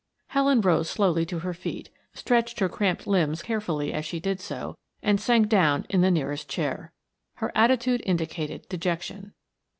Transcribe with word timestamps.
Helen 0.29 0.61
rose 0.61 0.89
slowly 0.89 1.27
to 1.27 1.37
her 1.41 1.53
feet, 1.53 1.91
stretching 2.15 2.57
her 2.59 2.67
cramped 2.67 3.05
limbs 3.05 3.43
carefully 3.43 3.93
as 3.93 4.03
she 4.03 4.19
did 4.19 4.39
so, 4.39 4.75
and 5.03 5.21
sank 5.21 5.47
down 5.47 5.85
in 5.89 6.01
the 6.01 6.09
nearest 6.09 6.49
chair. 6.49 6.91
Her 7.35 7.51
attitude 7.53 8.01
indicated 8.03 8.67
dejection. 8.67 9.33